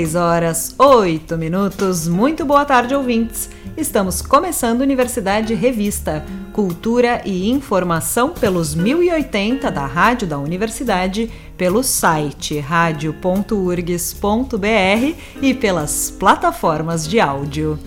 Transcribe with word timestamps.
6 0.00 0.14
horas 0.14 0.74
8 0.78 1.36
minutos. 1.36 2.08
Muito 2.08 2.42
boa 2.42 2.64
tarde, 2.64 2.94
ouvintes. 2.94 3.50
Estamos 3.76 4.22
começando 4.22 4.80
Universidade 4.80 5.52
Revista, 5.52 6.24
cultura 6.54 7.20
e 7.26 7.50
informação 7.50 8.30
pelos 8.30 8.74
1080 8.74 9.70
da 9.70 9.84
Rádio 9.84 10.26
da 10.26 10.38
Universidade, 10.38 11.30
pelo 11.54 11.82
site 11.82 12.58
radio.urgs.br 12.58 13.36
e 15.42 15.52
pelas 15.52 16.10
plataformas 16.10 17.06
de 17.06 17.20
áudio. 17.20 17.78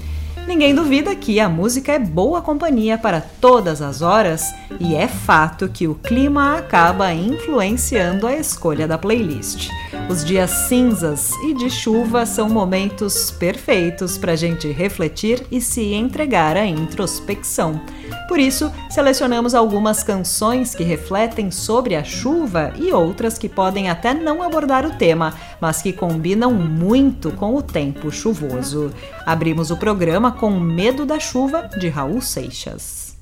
Ninguém 0.46 0.76
duvida 0.76 1.16
que 1.16 1.40
a 1.40 1.48
música 1.48 1.94
é 1.94 2.00
boa 2.00 2.42
companhia 2.42 2.98
para 2.98 3.22
todas 3.22 3.82
as 3.82 4.02
horas 4.02 4.54
e 4.80 4.94
é 4.94 5.08
fato 5.08 5.70
que 5.70 5.88
o 5.88 5.96
clima 5.96 6.58
acaba 6.58 7.14
influenciando 7.14 8.28
a 8.28 8.34
escolha 8.34 8.86
da 8.86 8.98
playlist. 8.98 9.70
Os 10.10 10.24
dias 10.26 10.52
cinzas 10.68 11.32
e 11.44 11.54
de 11.54 11.70
chuva 11.70 12.26
são 12.26 12.50
momentos 12.50 13.32
perfeitos 13.32 14.18
para 14.18 14.34
a 14.34 14.36
gente 14.36 14.70
refletir 14.70 15.46
e 15.50 15.62
se 15.62 15.94
entregar 15.94 16.58
à 16.58 16.66
introspecção. 16.66 17.80
Por 18.28 18.38
isso, 18.38 18.72
selecionamos 18.90 19.56
algumas 19.56 20.04
canções 20.04 20.76
que 20.76 20.84
refletem 20.84 21.52
sobre 21.52 21.96
a 21.96 22.04
chuva 22.04 22.74
e 22.76 22.92
outras 22.92 23.38
que 23.38 23.48
podem 23.48 23.90
até 23.90 24.14
não 24.14 24.42
abordar 24.42 24.86
o 24.86 24.96
tema, 24.98 25.34
mas 25.62 25.82
que 25.82 25.94
combinam 25.94 26.52
muito 26.54 27.32
com 27.32 27.56
o 27.56 27.62
tempo 27.62 28.12
chuvoso. 28.12 28.92
Abrimos 29.26 29.72
o 29.72 29.78
programa 29.78 30.33
com 30.34 30.60
Medo 30.60 31.06
da 31.06 31.20
Chuva, 31.20 31.70
de 31.78 31.90
Raul 31.90 32.22
Seixas. 32.22 33.18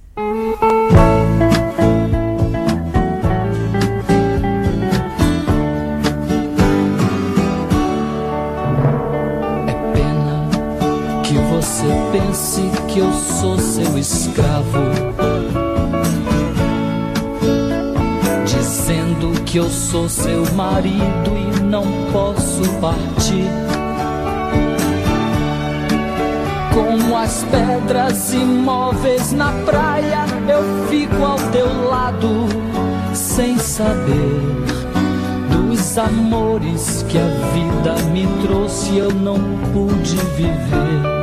É 9.68 9.74
pena 9.94 10.50
que 11.24 11.36
você 11.36 11.88
pense 12.12 12.62
que 12.92 13.00
eu 13.00 13.12
sou 13.14 13.58
seu 13.60 13.98
escravo. 13.98 14.80
Dizendo 18.46 19.44
que 19.46 19.58
eu 19.58 19.70
sou 19.70 20.10
seu 20.10 20.46
marido 20.54 21.32
e 21.38 21.62
não 21.62 21.84
posso 22.12 22.64
partir. 22.80 23.61
As 27.32 27.46
pedras 27.46 28.34
imóveis 28.34 29.32
na 29.32 29.54
praia, 29.66 30.26
eu 30.50 30.90
fico 30.90 31.24
ao 31.24 31.38
teu 31.52 31.88
lado, 31.88 32.46
sem 33.14 33.58
saber 33.58 34.42
dos 35.50 35.98
amores 35.98 37.06
que 37.08 37.18
a 37.18 37.28
vida 37.54 37.96
me 38.12 38.28
trouxe, 38.46 38.98
eu 38.98 39.12
não 39.14 39.40
pude 39.72 40.18
viver. 40.36 41.21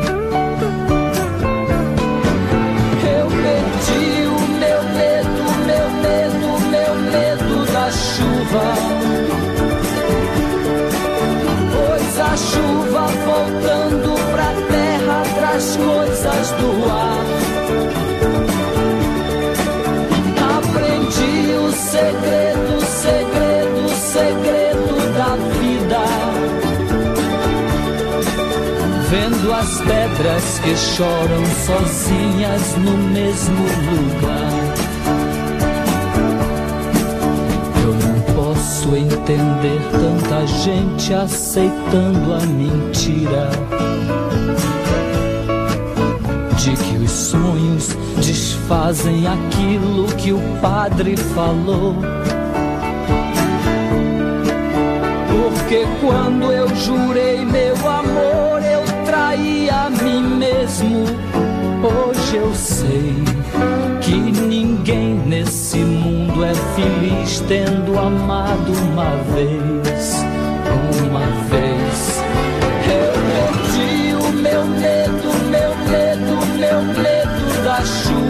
Do 16.58 16.90
ar. 16.90 17.24
Aprendi 20.58 21.54
o 21.54 21.72
segredo, 21.72 22.80
segredo, 23.02 23.88
segredo 24.12 24.94
da 25.16 25.36
vida. 25.60 26.02
Vendo 29.10 29.52
as 29.54 29.80
pedras 29.80 30.58
que 30.58 30.76
choram 30.76 31.44
sozinhas 31.66 32.76
no 32.76 32.96
mesmo 33.12 33.64
lugar. 33.90 34.88
Posso 38.34 38.96
entender 38.96 39.80
tanta 39.92 40.46
gente 40.46 41.14
aceitando 41.14 42.34
a 42.34 42.40
mentira 42.40 43.48
de 46.58 46.74
que 46.76 46.96
os 46.96 47.10
sonhos 47.10 47.96
desfazem 48.16 49.26
aquilo 49.28 50.06
que 50.16 50.32
o 50.32 50.40
padre 50.60 51.16
falou. 51.16 51.94
Porque 55.30 55.86
quando 56.00 56.50
eu 56.50 56.68
jurei 56.74 57.44
meu 57.44 57.76
amor, 57.88 58.60
eu 58.62 58.82
traí 59.04 59.70
a 59.70 59.88
mim 59.88 60.36
mesmo. 60.36 61.04
Hoje 61.80 62.36
eu 62.36 62.52
sei 62.52 63.14
que 64.00 64.16
ninguém 64.16 65.14
nesse 65.14 65.78
mundo 65.78 66.44
é 66.44 66.54
feliz 66.54 67.40
tendo 67.46 67.96
amado 67.96 68.72
uma 68.90 69.10
vez. 69.32 70.17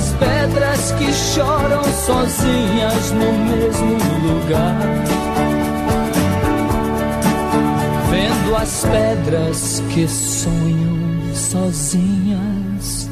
As 0.00 0.12
pedras 0.14 0.92
que 0.92 1.12
choram 1.12 1.84
sozinhas 1.84 3.12
no 3.12 3.32
mesmo 3.50 3.98
lugar. 4.26 4.78
Vendo 8.10 8.56
as 8.56 8.86
pedras 8.86 9.82
que 9.92 10.08
sonham 10.08 11.34
sozinhas 11.34 13.10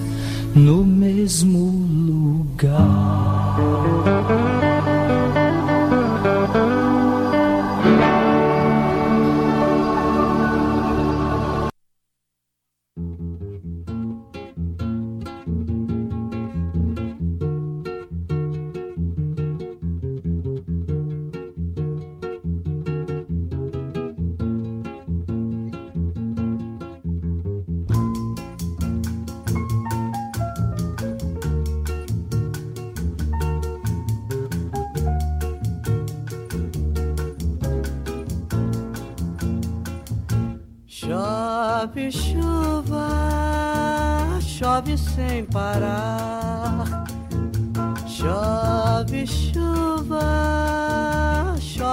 no 0.54 0.82
mesmo 0.82 1.86
lugar. 2.06 2.78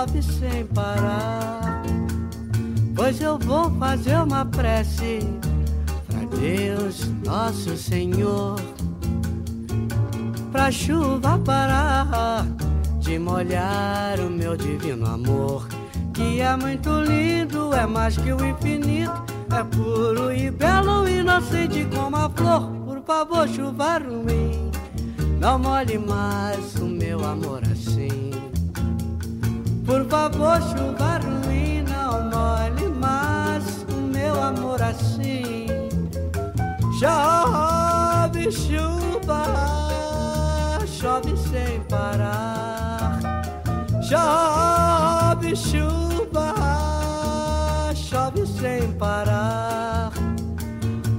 Chove 0.06 0.22
sem 0.22 0.66
parar. 0.68 1.84
Pois 2.96 3.20
eu 3.22 3.38
vou 3.40 3.70
fazer 3.72 4.18
uma 4.18 4.46
prece 4.46 5.20
pra 6.08 6.38
Deus 6.40 7.08
nosso 7.26 7.76
Senhor, 7.76 8.60
pra 10.52 10.72
chuva 10.72 11.38
parar 11.40 12.46
de 13.00 13.20
molhar 13.20 14.20
o 14.20 14.30
meu 14.30 14.56
divino 14.56 15.06
amor 15.06 15.68
que 16.14 16.40
é 16.40 16.56
muito 16.56 16.90
lindo, 17.02 17.74
é 17.74 17.86
mais 17.86 18.18
que 18.18 18.32
o 18.32 18.46
infinito, 18.46 19.12
é 19.52 19.64
puro 19.64 20.32
e 20.32 20.50
belo, 20.50 21.08
inocente 21.10 21.86
como 21.94 22.16
a 22.16 22.30
flor. 22.30 22.72
Por 22.86 23.02
favor, 23.02 23.48
chuva 23.50 23.98
ruim, 23.98 24.72
não 25.38 25.60
molhe 25.60 25.98
mais 25.98 26.76
o 26.76 26.86
meu 26.86 27.24
amor. 27.26 27.65
Por 29.86 30.06
favor, 30.10 30.62
chuva 30.62 31.20
ruim, 31.20 31.84
não 31.84 32.30
molhe 32.30 32.90
mais 33.00 33.86
o 33.90 33.96
meu 34.02 34.36
Chove 36.98 38.52
chuva, 38.52 39.44
chove 40.88 41.36
sem 41.38 41.82
parar. 41.90 43.20
Chove 44.02 45.56
chuva, 45.56 46.54
chove 47.94 48.48
sem 48.48 48.92
parar. 48.94 50.12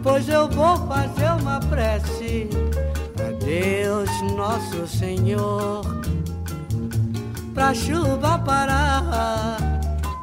Pois 0.02 0.28
eu 0.28 0.48
vou 0.48 0.76
fazer 0.88 1.30
uma 1.40 1.60
prece 1.60 2.48
a 3.18 3.44
Deus 3.44 4.10
Nosso 4.34 4.86
Senhor, 4.88 5.84
pra 7.56 7.74
chuva 7.74 8.38
parar 8.38 9.56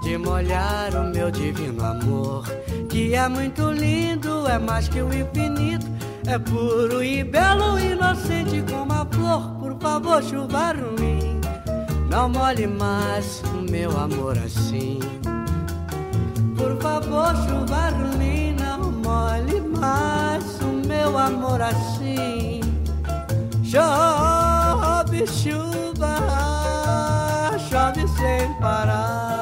de 0.03 0.17
molhar 0.17 0.95
o 0.95 1.11
meu 1.11 1.31
divino 1.31 1.83
amor 1.83 2.45
que 2.93 3.15
é 3.15 3.27
muito 3.27 3.71
lindo, 3.71 4.47
é 4.47 4.59
mais 4.59 4.87
que 4.87 5.01
o 5.01 5.11
infinito, 5.11 5.87
é 6.27 6.37
puro 6.37 7.03
e 7.03 7.23
belo, 7.23 7.79
inocente 7.79 8.63
como 8.71 8.93
a 8.93 9.03
flor. 9.11 9.49
Por 9.59 9.75
favor, 9.79 10.23
chuva 10.23 10.73
ruim, 10.73 11.41
não 12.07 12.29
molhe 12.29 12.67
mais 12.67 13.41
o 13.51 13.71
meu 13.71 13.97
amor 13.97 14.37
assim. 14.37 14.99
Por 16.55 16.79
favor, 16.79 17.35
chuva 17.47 17.89
ruim, 17.89 18.55
não 18.61 18.91
molhe 18.91 19.59
mais 19.59 20.61
o 20.61 20.87
meu 20.87 21.17
amor 21.17 21.59
assim. 21.63 22.61
Chove 23.63 25.25
chuva, 25.25 26.32
chove 27.93 28.07
sem 28.07 28.53
parar. 28.55 29.32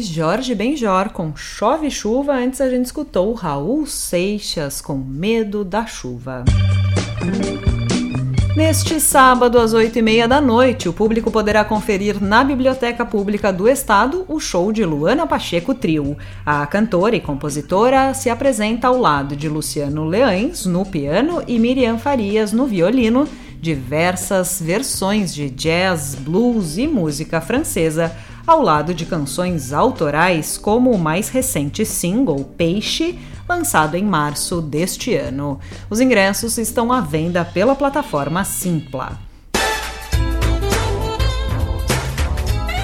Jorge 0.00 0.54
Benjor 0.54 1.10
com 1.10 1.34
Chove 1.36 1.90
Chuva. 1.90 2.34
Antes 2.34 2.60
a 2.60 2.68
gente 2.68 2.86
escutou 2.86 3.32
Raul 3.32 3.86
Seixas 3.86 4.80
com 4.80 4.96
Medo 4.96 5.64
da 5.64 5.86
Chuva. 5.86 6.44
Neste 8.56 9.00
sábado, 9.00 9.58
às 9.58 9.72
oito 9.72 9.98
e 9.98 10.02
meia 10.02 10.28
da 10.28 10.40
noite, 10.40 10.88
o 10.88 10.92
público 10.92 11.28
poderá 11.28 11.64
conferir 11.64 12.22
na 12.22 12.44
Biblioteca 12.44 13.04
Pública 13.04 13.52
do 13.52 13.68
Estado 13.68 14.24
o 14.28 14.38
show 14.38 14.70
de 14.70 14.84
Luana 14.84 15.26
Pacheco 15.26 15.74
Trio. 15.74 16.16
A 16.46 16.64
cantora 16.66 17.16
e 17.16 17.20
compositora 17.20 18.14
se 18.14 18.30
apresenta 18.30 18.86
ao 18.86 18.96
lado 18.96 19.34
de 19.34 19.48
Luciano 19.48 20.04
Leães 20.04 20.66
no 20.66 20.86
piano 20.86 21.42
e 21.48 21.58
Miriam 21.58 21.98
Farias 21.98 22.52
no 22.52 22.64
violino, 22.64 23.26
diversas 23.60 24.60
versões 24.62 25.34
de 25.34 25.50
jazz, 25.50 26.14
blues 26.14 26.78
e 26.78 26.86
música 26.86 27.40
francesa, 27.40 28.14
ao 28.46 28.60
lado 28.60 28.94
de 28.94 29.06
canções 29.06 29.72
autorais 29.72 30.56
como 30.58 30.90
o 30.90 30.98
mais 30.98 31.28
recente 31.28 31.84
single 31.84 32.44
Peixe, 32.56 33.18
lançado 33.48 33.94
em 33.94 34.04
março 34.04 34.60
deste 34.60 35.14
ano. 35.14 35.58
Os 35.88 36.00
ingressos 36.00 36.58
estão 36.58 36.92
à 36.92 37.00
venda 37.00 37.44
pela 37.44 37.74
plataforma 37.74 38.44
Simpla. 38.44 39.18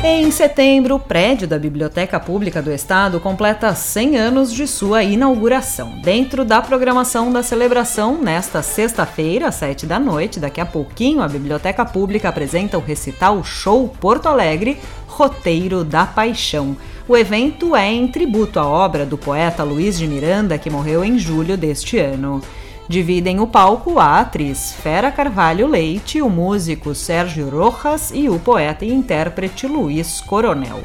Em 0.03 0.31
setembro, 0.31 0.95
o 0.95 0.99
prédio 0.99 1.47
da 1.47 1.59
Biblioteca 1.59 2.19
Pública 2.19 2.63
do 2.63 2.73
Estado 2.73 3.21
completa 3.21 3.75
100 3.75 4.17
anos 4.17 4.51
de 4.51 4.67
sua 4.67 5.03
inauguração. 5.03 6.01
Dentro 6.01 6.43
da 6.43 6.63
programação 6.63 7.31
da 7.31 7.43
celebração, 7.43 8.17
nesta 8.17 8.63
sexta-feira, 8.63 9.49
às 9.49 9.57
7 9.57 9.85
da 9.85 10.01
noite, 10.01 10.41
daqui 10.41 10.59
a 10.59 10.65
pouquinho, 10.65 11.21
a 11.21 11.29
Biblioteca 11.29 11.85
Pública 11.85 12.31
apresenta 12.31 12.79
o 12.79 12.81
recital 12.81 13.45
Show 13.45 13.89
Porto 14.01 14.27
Alegre 14.27 14.79
Roteiro 15.07 15.85
da 15.85 16.07
Paixão. 16.07 16.75
O 17.07 17.15
evento 17.15 17.77
é 17.77 17.93
em 17.93 18.09
tributo 18.09 18.59
à 18.59 18.67
obra 18.67 19.05
do 19.05 19.19
poeta 19.19 19.63
Luiz 19.63 19.99
de 19.99 20.07
Miranda, 20.07 20.57
que 20.57 20.71
morreu 20.71 21.05
em 21.05 21.19
julho 21.19 21.59
deste 21.59 21.99
ano. 21.99 22.41
Dividem 22.91 23.39
o 23.39 23.47
palco 23.47 24.01
a 24.01 24.19
atriz 24.19 24.73
Fera 24.73 25.13
Carvalho 25.13 25.69
Leite, 25.69 26.21
o 26.21 26.29
músico 26.29 26.93
Sérgio 26.93 27.49
Rojas 27.49 28.11
e 28.13 28.29
o 28.29 28.37
poeta 28.41 28.85
e 28.85 28.93
intérprete 28.93 29.69
Luiz 29.69 30.21
Coronel. 30.21 30.81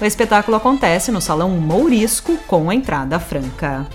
O 0.00 0.04
espetáculo 0.06 0.56
acontece 0.56 1.12
no 1.12 1.20
Salão 1.20 1.50
Mourisco 1.50 2.38
com 2.46 2.72
entrada 2.72 3.20
franca. 3.20 3.86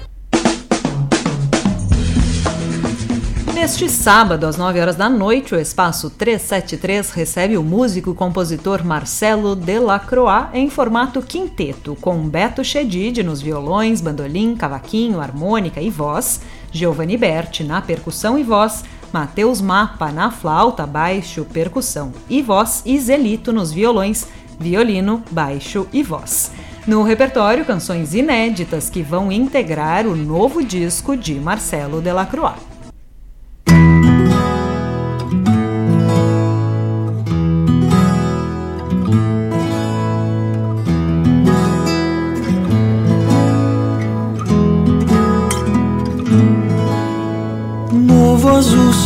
Neste 3.56 3.90
sábado, 3.90 4.46
às 4.46 4.58
9 4.58 4.80
horas 4.80 4.96
da 4.96 5.10
noite, 5.10 5.56
o 5.56 5.60
Espaço 5.60 6.12
373 6.12 7.10
recebe 7.10 7.58
o 7.58 7.64
músico 7.64 8.12
e 8.12 8.14
compositor 8.14 8.86
Marcelo 8.86 9.56
Delacroix 9.56 10.50
em 10.54 10.70
formato 10.70 11.20
quinteto, 11.20 11.98
com 12.00 12.30
Beto 12.30 12.64
Chedid 12.64 13.24
nos 13.24 13.42
violões, 13.42 14.02
bandolim, 14.02 14.56
cavaquinho, 14.56 15.20
harmônica 15.20 15.82
e 15.82 15.90
voz, 15.90 16.42
Giovanni 16.76 17.16
Berti 17.16 17.64
na 17.64 17.82
percussão 17.82 18.38
e 18.38 18.44
voz, 18.44 18.84
Matheus 19.14 19.62
Mapa 19.62 20.12
na 20.12 20.30
flauta, 20.30 20.86
baixo, 20.86 21.46
percussão 21.46 22.12
e 22.30 22.42
voz 22.42 22.82
e 22.86 23.00
Zelito 23.00 23.54
nos 23.54 23.72
violões, 23.72 24.28
violino, 24.60 25.24
baixo 25.32 25.88
e 25.94 26.04
voz. 26.04 26.52
No 26.86 27.02
repertório, 27.02 27.64
canções 27.64 28.14
inéditas 28.14 28.90
que 28.90 29.02
vão 29.02 29.32
integrar 29.32 30.06
o 30.06 30.18
novo 30.18 30.62
disco 30.62 31.16
de 31.16 31.36
Marcelo 31.36 32.02
Delacroix. 32.02 32.75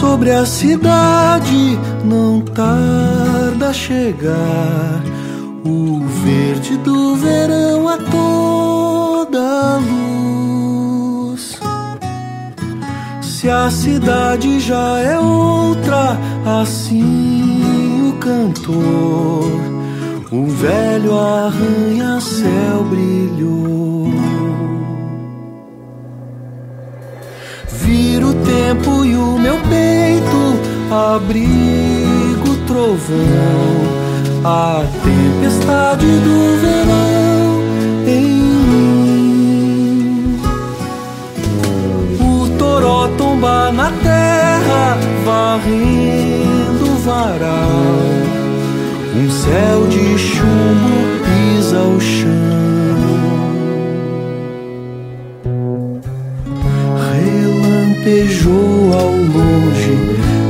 Sobre 0.10 0.32
a 0.32 0.44
cidade, 0.44 1.78
não 2.04 2.42
tarda 2.42 3.70
a 3.70 3.74
chegar. 3.74 5.04
O 5.64 6.02
verde 6.24 6.78
do 6.78 7.16
verão 7.16 7.88
a 7.88 7.98
toda 7.98 9.78
luz. 9.78 11.60
Se 13.22 13.52
a 13.52 13.70
cidade 13.70 14.60
já 14.60 14.98
é 14.98 15.20
outra, 15.20 16.18
assim 16.60 18.10
o 18.10 18.14
cantor, 18.14 19.46
o 20.32 20.48
velho 20.48 21.20
arranha-céu 21.20 22.84
brilhou. 22.90 24.29
Tempo 28.46 29.06
e 29.06 29.16
o 29.16 29.38
meu 29.38 29.58
peito 29.58 30.60
abrigo 30.92 32.56
trovão. 32.68 34.00
A 34.44 34.84
tempestade 35.04 36.06
do 36.06 36.58
verão 36.62 37.62
em 38.08 38.26
mim. 38.70 40.40
O 42.20 42.50
toró 42.58 43.10
tomba 43.18 43.72
na 43.72 43.92
terra, 43.92 44.98
varrendo 45.26 46.86
o 46.86 46.98
varal. 47.00 48.00
Um 49.16 49.30
céu 49.30 49.88
de 49.88 50.18
chumbo 50.18 51.20
pisa 51.26 51.82
o 51.82 52.00
chão. 52.00 52.89
lampejou 58.00 58.94
ao 58.94 59.12
longe. 59.12 59.98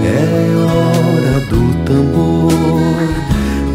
É 0.05 0.55
hora 0.65 1.39
do 1.47 1.73
tambor, 1.85 2.51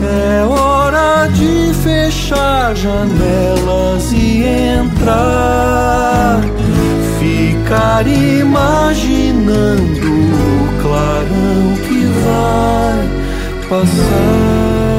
é 0.03 0.45
hora 0.45 1.27
de 1.29 1.75
fechar 1.83 2.75
janelas 2.77 4.13
e 4.13 4.45
entrar. 4.79 6.41
Ficar 7.19 8.07
imaginando 8.07 8.65
o 10.07 10.83
clarão 10.83 11.75
que 11.87 12.07
vai 12.25 13.09
passar. 13.69 14.94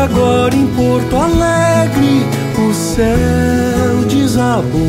agora 0.00 0.54
em 0.54 0.66
Porto 0.68 1.16
Alegre 1.16 2.24
o 2.58 2.74
céu 2.74 4.04
desabou. 4.08 4.80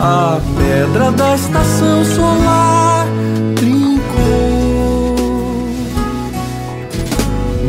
A 0.00 0.40
pedra 0.58 1.12
da 1.12 1.34
estação 1.34 2.04
solar 2.04 3.06
trincou. 3.56 5.16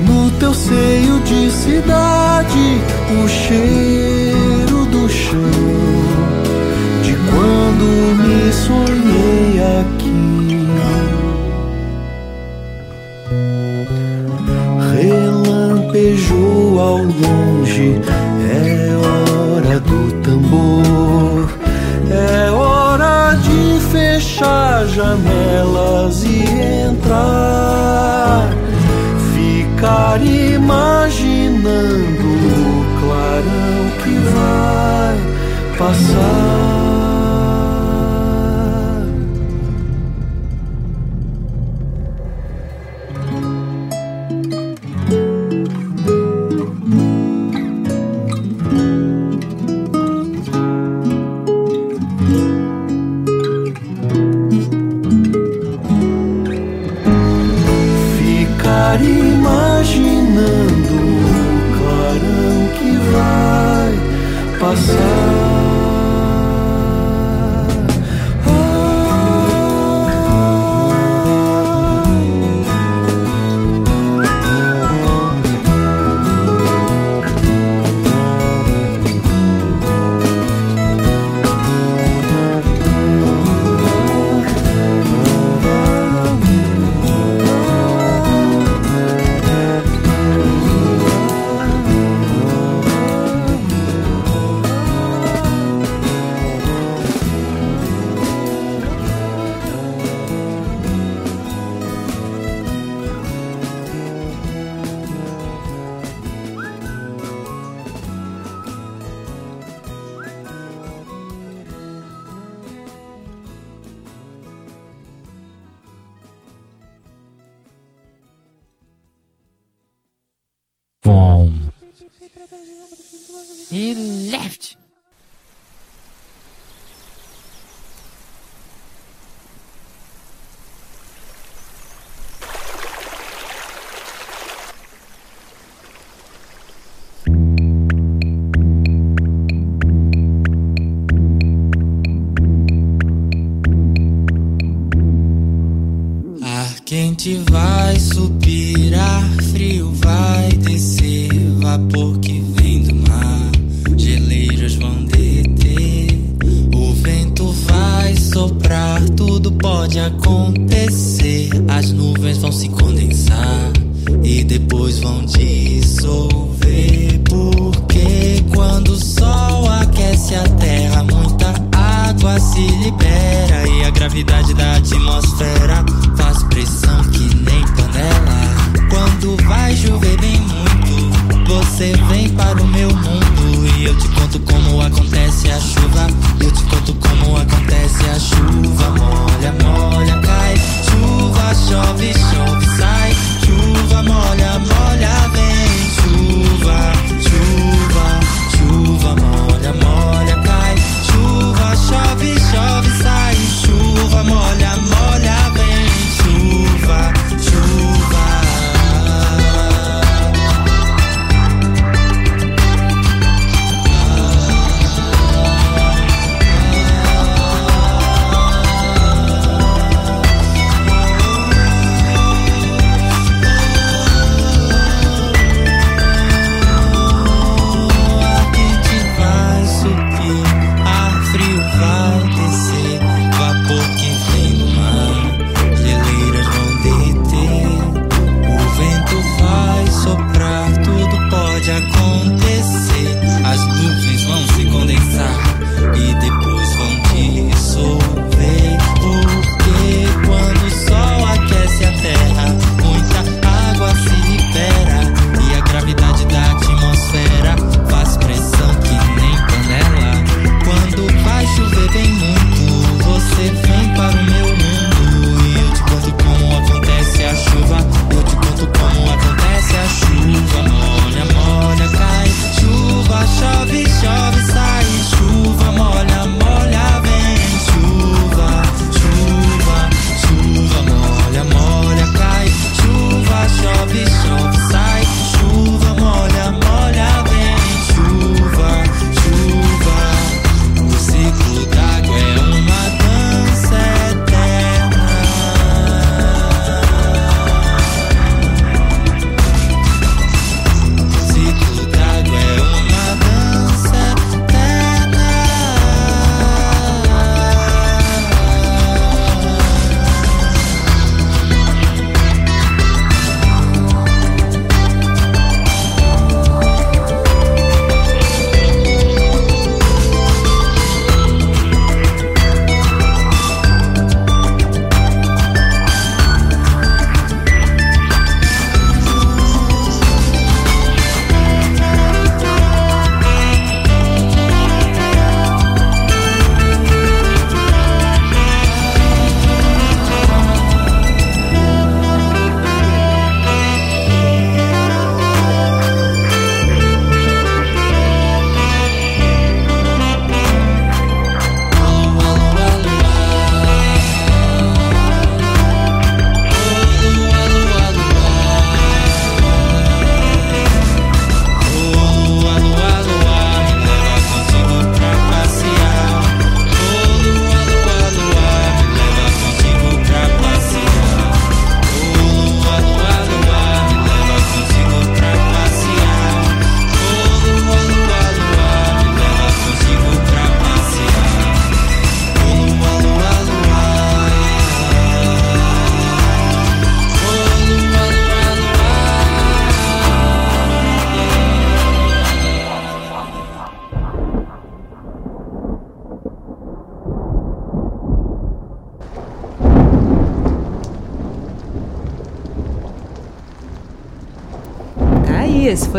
No 0.08 0.32
teu 0.40 0.54
seio 0.54 1.20
de 1.22 1.52
cidade, 1.52 2.82
o 3.24 3.28
cheiro 3.28 4.86
do 4.86 5.10
chão. 5.10 5.40
De 7.04 7.16
quando 7.30 7.86
me 8.24 8.52
sonhei 8.52 9.62
aqui. 9.80 9.95
ao 16.86 16.98
longe. 16.98 18.15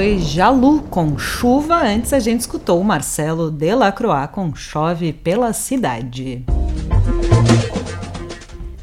Foi 0.06 0.20
Jalu 0.20 0.82
com 0.82 1.18
chuva. 1.18 1.82
Antes 1.82 2.12
a 2.12 2.20
gente 2.20 2.38
escutou 2.38 2.80
o 2.80 2.84
Marcelo 2.84 3.50
Delacroix 3.50 4.30
com 4.30 4.54
Chove 4.54 5.12
pela 5.12 5.52
Cidade. 5.52 6.44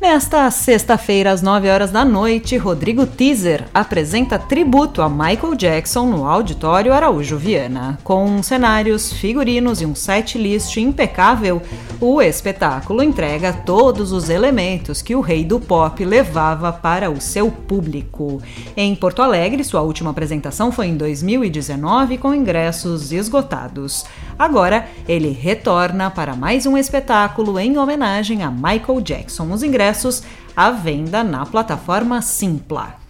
Nesta 0.02 0.52
sexta-feira, 0.52 1.32
às 1.32 1.42
9 1.42 1.70
horas 1.70 1.92
da 1.92 2.04
noite, 2.04 2.58
Rodrigo 2.58 3.08
Teaser 3.08 3.64
apresenta 3.74 4.38
tributo 4.38 5.02
a 5.02 5.08
Michael 5.08 5.56
Jackson 5.56 6.08
no 6.08 6.28
Auditório 6.28 6.92
Araújo 6.92 7.38
Viana. 7.38 7.98
Com 8.04 8.44
cenários, 8.44 9.14
figurinos 9.14 9.82
e 9.82 9.86
um 9.86 9.96
set 9.96 10.38
list 10.38 10.76
impecável, 10.76 11.62
o 12.06 12.22
espetáculo 12.22 13.02
entrega 13.02 13.54
todos 13.54 14.12
os 14.12 14.30
elementos 14.30 15.02
que 15.02 15.16
o 15.16 15.22
rei 15.22 15.46
do 15.46 15.58
pop 15.58 16.04
levava 16.04 16.74
para 16.74 17.10
o 17.10 17.22
seu 17.22 17.50
público. 17.50 18.42
Em 18.76 18.94
Porto 18.94 19.22
Alegre, 19.22 19.64
sua 19.64 19.82
última 19.82 20.10
apresentação 20.10 20.70
foi 20.70 20.88
em 20.88 20.98
2019 20.98 22.18
com 22.18 22.34
ingressos 22.34 23.14
esgotados. 23.14 24.06
Agora, 24.38 24.90
ele 25.08 25.30
retorna 25.30 26.12
para 26.12 26.36
mais 26.36 26.66
um 26.66 26.78
espetáculo 26.78 27.58
em 27.58 27.78
homenagem 27.78 28.44
a 28.44 28.52
Michael 28.52 29.00
Jackson. 29.02 29.50
Os 29.54 29.64
ingressos 29.64 30.24
à 30.56 30.72
venda 30.72 31.24
na 31.24 31.46
plataforma 31.46 32.22
Simpla. 32.22 33.03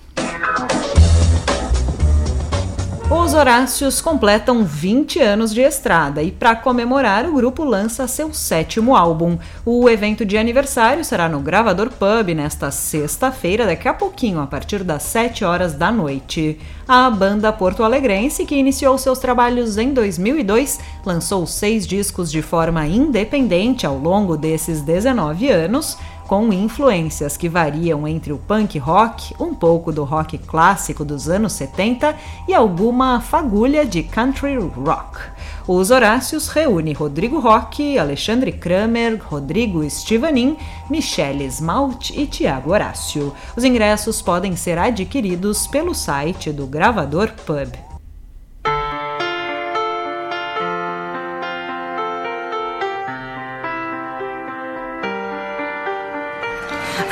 Os 3.10 3.34
Horácios 3.34 4.02
completam 4.02 4.64
20 4.64 5.20
anos 5.20 5.54
de 5.54 5.62
estrada 5.62 6.24
e, 6.24 6.32
para 6.32 6.56
comemorar, 6.56 7.28
o 7.28 7.34
grupo 7.34 7.64
lança 7.64 8.08
seu 8.08 8.34
sétimo 8.34 8.96
álbum. 8.96 9.38
O 9.66 9.90
evento 9.90 10.26
de 10.26 10.38
aniversário 10.38 11.04
será 11.04 11.28
no 11.28 11.42
Gravador 11.42 11.90
Pub 11.90 12.34
nesta 12.34 12.72
sexta-feira, 12.72 13.66
daqui 13.66 13.88
a 13.88 13.94
pouquinho, 13.94 14.40
a 14.40 14.48
partir 14.48 14.84
das 14.84 15.04
7 15.04 15.44
horas 15.44 15.74
da 15.74 15.92
noite. 15.92 16.58
A 16.88 17.10
banda 17.10 17.52
porto-alegrense, 17.52 18.46
que 18.46 18.56
iniciou 18.56 18.98
seus 18.98 19.20
trabalhos 19.20 19.78
em 19.78 19.94
2002, 19.94 20.80
lançou 21.06 21.46
seis 21.46 21.86
discos 21.86 22.32
de 22.32 22.42
forma 22.42 22.88
independente 22.88 23.86
ao 23.86 23.98
longo 23.98 24.38
desses 24.38 24.82
19 24.82 25.50
anos 25.50 25.98
com 26.34 26.52
influências 26.52 27.38
que 27.38 27.48
variam 27.48 28.08
entre 28.08 28.34
o 28.34 28.40
punk 28.40 28.80
rock, 28.80 29.36
um 29.40 29.54
pouco 29.54 29.92
do 29.92 30.04
rock 30.04 30.40
clássico 30.40 31.06
dos 31.06 31.30
anos 31.30 31.54
70 31.54 32.16
e 32.48 32.56
alguma 32.56 33.22
fagulha 33.22 33.86
de 33.86 34.02
country 34.02 34.58
rock. 34.58 35.20
Os 35.68 35.92
Horácios 35.92 36.48
reúne 36.48 36.92
Rodrigo 36.92 37.40
Roque, 37.40 38.00
Alexandre 38.00 38.52
Kramer, 38.52 39.22
Rodrigo 39.24 39.88
Stivanin, 39.88 40.58
Michele 40.90 41.46
Smalt 41.46 42.10
e 42.10 42.26
Tiago 42.26 42.72
Horácio. 42.72 43.32
Os 43.56 43.64
ingressos 43.64 44.20
podem 44.20 44.56
ser 44.56 44.80
adquiridos 44.80 45.68
pelo 45.68 45.94
site 45.94 46.52
do 46.52 46.66
Gravador 46.66 47.32
Pub. 47.46 47.93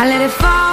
I 0.01 0.07
let 0.07 0.19
it 0.19 0.31
fall, 0.31 0.70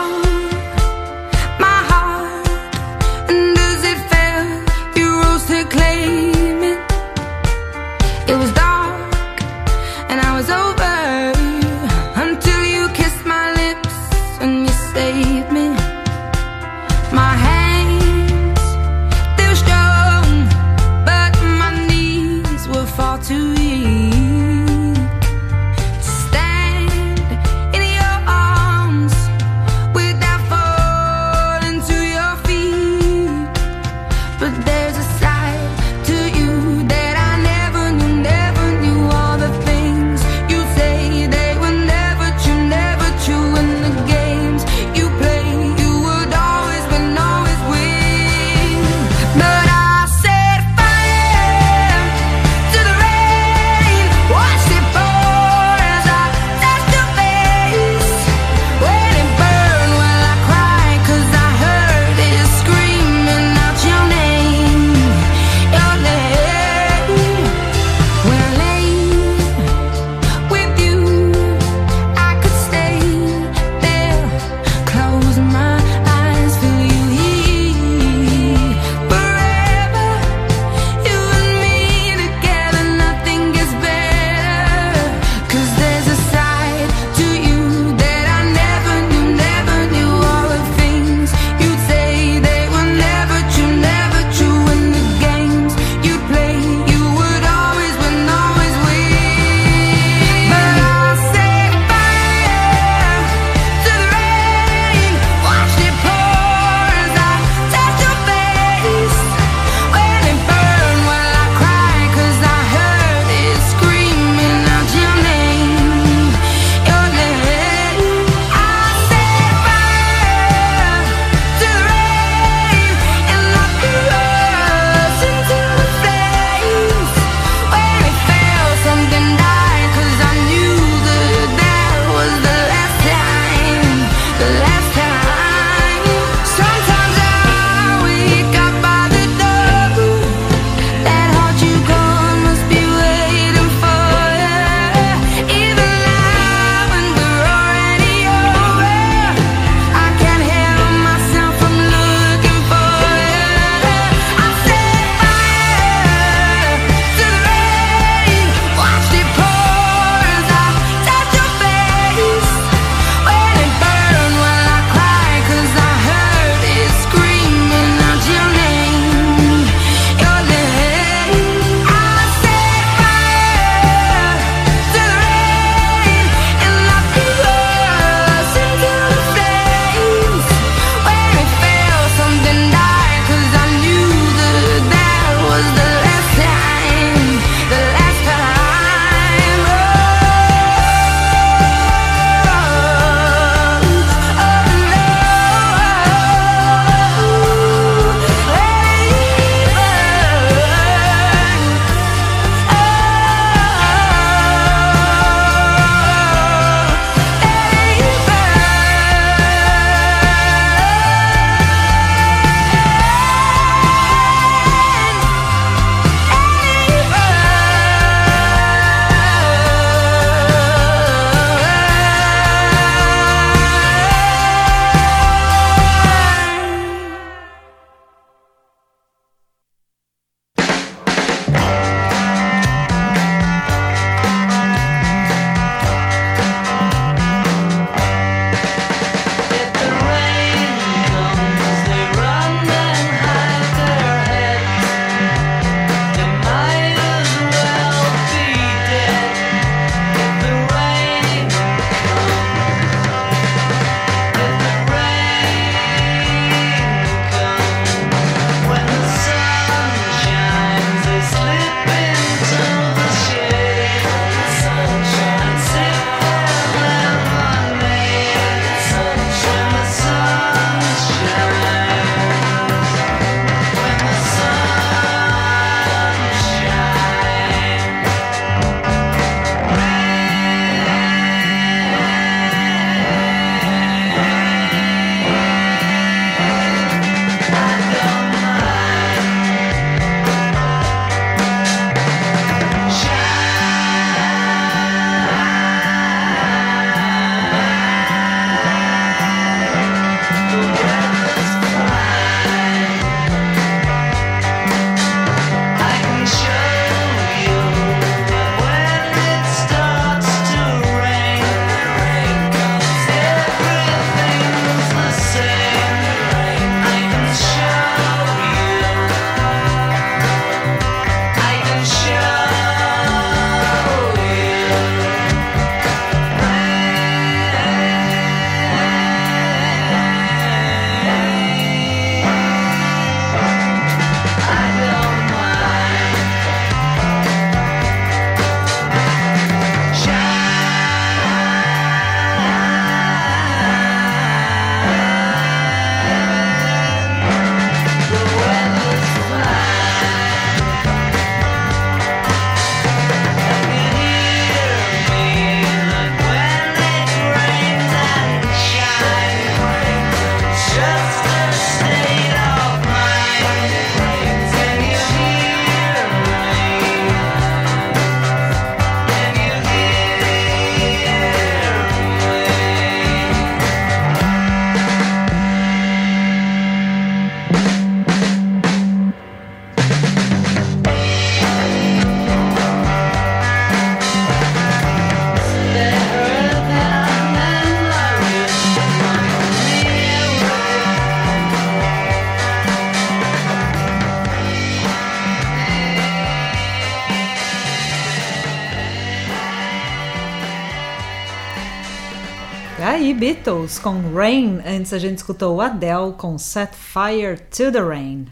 Com 403.76 404.14
Rain. 404.14 404.60
Antes 404.66 404.94
a 404.94 404.98
gente 404.98 405.18
escutou 405.18 405.60
Adele 405.60 406.14
com 406.16 406.38
Set 406.38 406.70
Fire 406.72 407.38
to 407.50 407.70
the 407.70 407.80
Rain. 407.80 408.26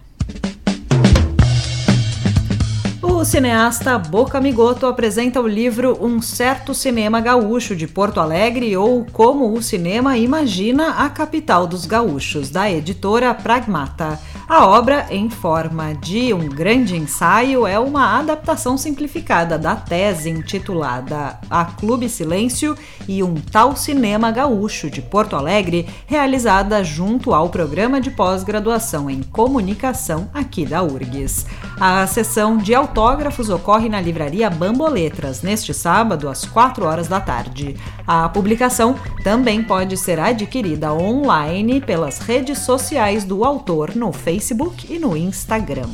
O 3.02 3.22
cineasta 3.22 3.98
Boca 3.98 4.40
Migoto 4.40 4.86
apresenta 4.86 5.40
o 5.40 5.46
livro 5.46 5.98
Um 6.00 6.22
Certo 6.22 6.72
Cinema 6.72 7.20
Gaúcho 7.20 7.76
de 7.76 7.86
Porto 7.86 8.18
Alegre 8.18 8.76
ou 8.78 9.04
Como 9.12 9.52
o 9.52 9.62
Cinema 9.62 10.16
Imagina 10.16 11.04
a 11.04 11.10
Capital 11.10 11.66
dos 11.66 11.84
Gaúchos, 11.84 12.48
da 12.48 12.70
editora 12.70 13.34
Pragmata. 13.34 14.18
A 14.48 14.64
obra, 14.64 15.08
em 15.10 15.28
forma 15.28 15.92
de 15.92 16.32
um 16.32 16.48
grande 16.48 16.94
ensaio, 16.94 17.66
é 17.66 17.80
uma 17.80 18.16
adaptação 18.16 18.78
simplificada 18.78 19.58
da 19.58 19.74
tese 19.74 20.30
intitulada 20.30 21.36
A 21.50 21.64
Clube 21.64 22.08
Silêncio 22.08 22.78
e 23.08 23.24
um 23.24 23.34
Tal 23.34 23.74
Cinema 23.74 24.30
Gaúcho 24.30 24.88
de 24.88 25.02
Porto 25.02 25.34
Alegre, 25.34 25.88
realizada 26.06 26.84
junto 26.84 27.34
ao 27.34 27.48
programa 27.48 28.00
de 28.00 28.12
pós-graduação 28.12 29.10
em 29.10 29.20
comunicação 29.20 30.30
aqui 30.32 30.64
da 30.64 30.80
URGS. 30.80 31.46
A 31.80 32.06
sessão 32.06 32.56
de 32.56 32.72
autógrafos 32.72 33.50
ocorre 33.50 33.88
na 33.88 34.00
livraria 34.00 34.48
Bamboletras, 34.48 35.42
neste 35.42 35.74
sábado, 35.74 36.28
às 36.28 36.44
4 36.44 36.84
horas 36.84 37.08
da 37.08 37.20
tarde. 37.20 37.74
A 38.06 38.28
publicação 38.28 38.94
também 39.24 39.62
pode 39.62 39.96
ser 39.96 40.20
adquirida 40.20 40.92
online 40.92 41.80
pelas 41.80 42.18
redes 42.18 42.60
sociais 42.60 43.24
do 43.24 43.44
autor 43.44 43.96
no 43.96 44.12
Facebook 44.12 44.86
e 44.88 44.98
no 44.98 45.16
Instagram. 45.16 45.88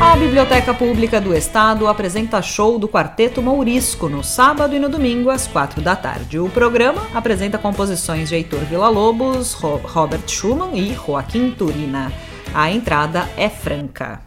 A 0.00 0.16
Biblioteca 0.16 0.72
Pública 0.72 1.20
do 1.20 1.34
Estado 1.34 1.86
apresenta 1.86 2.40
show 2.40 2.78
do 2.78 2.88
Quarteto 2.88 3.42
Mourisco 3.42 4.08
no 4.08 4.24
sábado 4.24 4.74
e 4.74 4.78
no 4.78 4.88
domingo 4.88 5.28
às 5.28 5.46
quatro 5.46 5.80
da 5.80 5.94
tarde. 5.94 6.38
O 6.38 6.48
programa 6.48 7.02
apresenta 7.14 7.58
composições 7.58 8.28
de 8.28 8.36
Heitor 8.36 8.60
Villa-Lobos, 8.60 9.54
Robert 9.54 10.22
Schumann 10.26 10.76
e 10.76 10.94
Joaquim 10.94 11.50
Turina. 11.50 12.12
A 12.54 12.70
entrada 12.70 13.28
é 13.36 13.48
franca. 13.48 14.20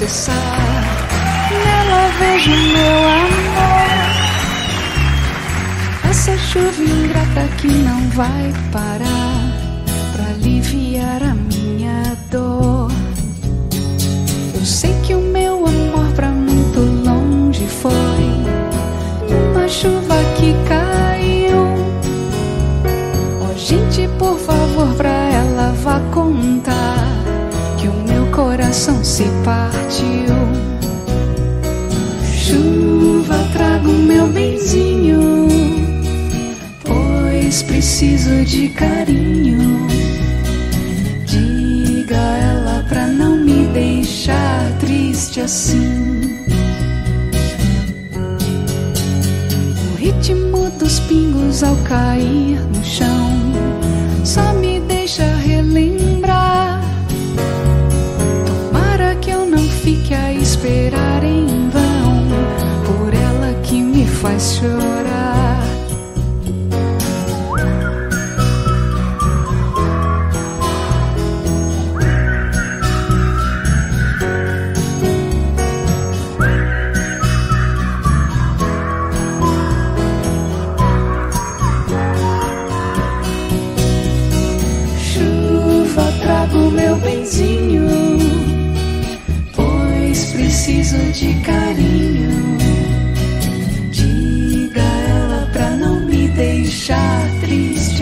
Cessar. 0.00 0.34
Nela 1.50 2.08
vejo 2.18 2.50
meu 2.50 3.08
amor. 3.22 3.90
Essa 6.08 6.38
chuva 6.38 6.82
ingrata 6.82 7.46
que 7.58 7.68
não 7.68 8.08
vai 8.10 8.52
parar 8.72 8.89
coração 28.80 29.04
se 29.04 29.24
partiu. 29.44 30.34
Chuva, 32.24 33.36
trago 33.52 33.92
meu 33.92 34.26
benzinho, 34.28 35.46
pois 36.82 37.62
preciso 37.62 38.42
de 38.46 38.70
carinho. 38.70 39.86
Diga 41.26 42.16
ela 42.16 42.82
pra 42.88 43.06
não 43.06 43.36
me 43.36 43.66
deixar 43.66 44.72
triste 44.78 45.40
assim. 45.40 46.38
O 49.92 49.96
ritmo 49.98 50.70
dos 50.78 51.00
pingos 51.00 51.62
ao 51.62 51.76
cair 51.84 52.58
no 52.74 52.82
chão 52.82 53.39
me 64.40 65.09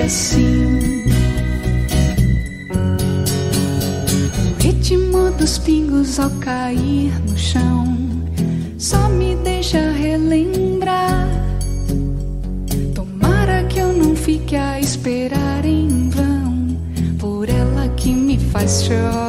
assim. 0.09 1.05
O 4.49 4.63
ritmo 4.63 5.31
dos 5.33 5.59
pingos 5.59 6.19
ao 6.19 6.31
cair 6.41 7.13
no 7.29 7.37
chão 7.37 7.95
só 8.79 9.11
me 9.11 9.37
deixa 9.37 9.91
relembrar. 9.91 11.29
Tomara 12.95 13.65
que 13.65 13.81
eu 13.81 13.93
não 13.93 14.17
fique 14.17 14.57
a 14.57 14.81
esperar 14.81 15.63
em 15.67 16.09
vão 16.09 16.79
por 17.19 17.47
ela 17.47 17.89
que 17.91 18.11
me 18.11 18.39
faz 18.39 18.85
chorar. 18.85 19.28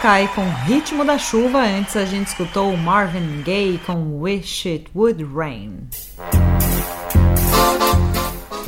Takai 0.00 0.28
com 0.28 0.48
Ritmo 0.48 1.04
da 1.04 1.18
Chuva. 1.18 1.58
Antes 1.58 1.96
a 1.96 2.04
gente 2.04 2.28
escutou 2.28 2.76
Marvin 2.76 3.42
Gaye 3.42 3.80
com 3.84 4.20
Wish 4.20 4.68
It 4.68 4.86
Would 4.94 5.24
Rain. 5.24 5.88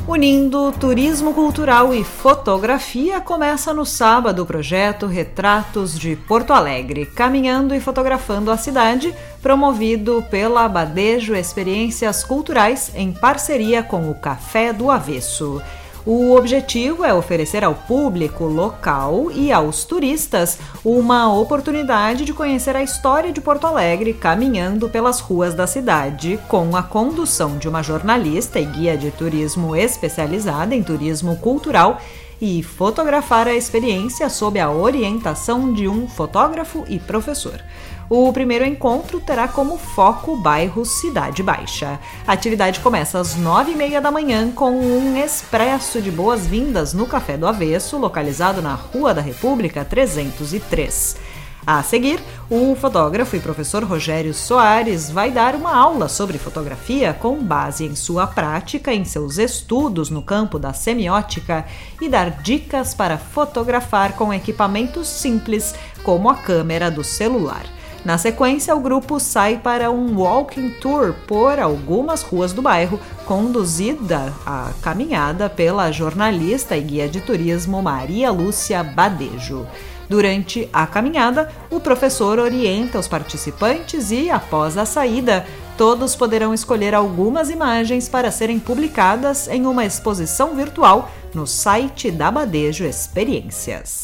Unindo 0.09 0.73
turismo 0.73 1.33
cultural 1.33 1.95
e 1.95 2.03
fotografia, 2.03 3.21
começa 3.21 3.73
no 3.73 3.87
sábado 3.87 4.43
o 4.43 4.47
projeto 4.47 5.07
Retratos 5.07 5.97
de 5.97 6.17
Porto 6.17 6.53
Alegre, 6.53 7.07
caminhando 7.07 7.77
e 7.77 7.81
fotografando 7.81 8.51
a 8.51 8.57
cidade, 8.57 9.15
promovido 9.41 10.25
pela 10.33 10.69
Badejo 10.69 11.37
Experiências 11.37 12.25
Culturais 12.25 12.91
em 12.93 13.13
parceria 13.13 13.85
com 13.85 14.11
o 14.11 14.17
Café 14.17 14.73
do 14.73 14.91
Avesso. 14.91 15.63
O 16.07 16.35
objetivo 16.35 17.05
é 17.05 17.13
oferecer 17.13 17.63
ao 17.63 17.75
público 17.75 18.45
local 18.45 19.31
e 19.31 19.53
aos 19.53 19.85
turistas 19.85 20.59
uma 20.83 21.31
oportunidade 21.33 22.25
de 22.25 22.33
conhecer 22.33 22.75
a 22.75 22.83
história 22.83 23.31
de 23.31 23.41
Porto 23.41 23.67
Alegre 23.67 24.15
caminhando 24.15 24.89
pelas 24.89 25.21
ruas 25.21 25.53
da 25.53 25.67
cidade, 25.67 26.41
com 26.49 26.75
a 26.75 26.83
condução 26.83 27.59
de 27.59 27.69
uma 27.69 27.83
jornalista 27.83 28.59
e 28.59 28.65
guia 28.65 28.97
de 28.97 29.11
turismo 29.11 29.77
especializada 29.77 30.75
em 30.75 30.83
turismo 30.83 31.37
cultural 31.37 32.01
e 32.41 32.63
fotografar 32.63 33.47
a 33.47 33.55
experiência 33.55 34.31
sob 34.31 34.59
a 34.59 34.71
orientação 34.71 35.75
de 35.75 35.87
um 35.87 36.09
fotógrafo 36.09 36.83
e 36.89 36.99
professor. 36.99 37.63
O 38.13 38.33
primeiro 38.33 38.65
encontro 38.65 39.21
terá 39.21 39.47
como 39.47 39.79
foco 39.79 40.33
o 40.33 40.37
bairro 40.37 40.85
Cidade 40.85 41.45
Baixa. 41.45 42.01
A 42.27 42.33
atividade 42.33 42.81
começa 42.81 43.21
às 43.21 43.37
nove 43.37 43.71
e 43.71 43.77
meia 43.77 44.01
da 44.01 44.11
manhã 44.11 44.51
com 44.51 44.73
um 44.73 45.17
expresso 45.17 46.03
de 46.03 46.11
boas-vindas 46.11 46.93
no 46.93 47.07
Café 47.07 47.37
do 47.37 47.47
Avesso, 47.47 47.97
localizado 47.99 48.61
na 48.61 48.75
Rua 48.75 49.15
da 49.15 49.21
República 49.21 49.85
303. 49.85 51.19
A 51.65 51.85
seguir, 51.85 52.19
o 52.51 52.75
fotógrafo 52.75 53.37
e 53.37 53.39
professor 53.39 53.85
Rogério 53.85 54.35
Soares 54.35 55.09
vai 55.09 55.31
dar 55.31 55.55
uma 55.55 55.73
aula 55.73 56.09
sobre 56.09 56.37
fotografia 56.37 57.15
com 57.15 57.41
base 57.41 57.85
em 57.85 57.95
sua 57.95 58.27
prática 58.27 58.93
em 58.93 59.05
seus 59.05 59.39
estudos 59.39 60.11
no 60.11 60.21
campo 60.21 60.59
da 60.59 60.73
semiótica 60.73 61.65
e 62.03 62.09
dar 62.09 62.43
dicas 62.43 62.93
para 62.93 63.17
fotografar 63.17 64.17
com 64.17 64.35
equipamentos 64.35 65.07
simples, 65.07 65.77
como 66.03 66.29
a 66.29 66.35
câmera 66.35 66.91
do 66.91 67.05
celular. 67.05 67.63
Na 68.05 68.17
sequência, 68.17 68.75
o 68.75 68.81
grupo 68.81 69.21
sai 69.21 69.59
para 69.59 69.91
um 69.91 70.19
walking 70.19 70.71
tour 70.81 71.15
por 71.27 71.59
algumas 71.59 72.23
ruas 72.23 72.53
do 72.53 72.63
bairro, 72.63 72.99
conduzida 73.27 74.33
a 74.47 74.71
caminhada 74.81 75.51
pela 75.51 75.93
jornalista 75.93 76.77
e 76.77 76.81
guia 76.81 77.09
de 77.09 77.21
turismo 77.21 77.83
Maria 77.83 78.31
Lúcia 78.31 78.83
Badejo. 78.83 79.67
Durante 80.09 80.69
a 80.73 80.87
caminhada, 80.87 81.53
o 81.71 81.79
professor 81.79 82.39
orienta 82.39 82.99
os 82.99 83.07
participantes 83.07 84.11
e, 84.11 84.29
após 84.29 84.77
a 84.77 84.85
saída, 84.85 85.47
todos 85.77 86.17
poderão 86.17 86.53
escolher 86.53 86.95
algumas 86.95 87.49
imagens 87.49 88.09
para 88.09 88.31
serem 88.31 88.59
publicadas 88.59 89.47
em 89.47 89.67
uma 89.67 89.85
exposição 89.85 90.57
virtual 90.57 91.11
no 91.33 91.47
site 91.47 92.11
da 92.11 92.31
Badejo 92.31 92.85
Experiências. 92.85 94.03